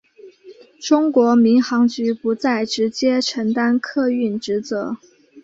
[0.81, 4.97] 中国民航局不再直接承担客运职责。